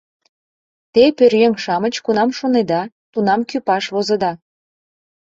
[0.93, 4.31] Те, пӧръеҥ-шамыч, кунам шонеда, тунам кӱпаш возыда.